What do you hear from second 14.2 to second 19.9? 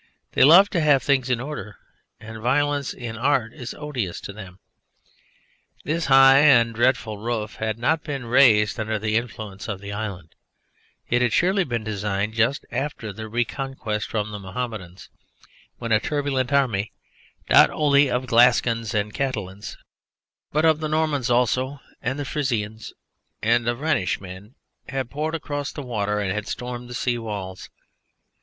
the Mohammedans, when a turbulent army, not only of Gascons and Catalans,